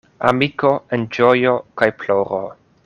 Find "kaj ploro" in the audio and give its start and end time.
1.83-2.45